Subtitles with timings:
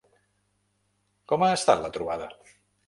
[1.33, 2.35] Com ha estat la trobada?